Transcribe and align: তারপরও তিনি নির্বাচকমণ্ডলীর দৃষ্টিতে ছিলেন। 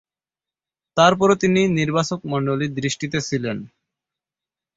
তারপরও 0.97 1.35
তিনি 1.35 1.61
নির্বাচকমণ্ডলীর 1.79 2.71
দৃষ্টিতে 2.73 3.19
ছিলেন। 3.21 3.57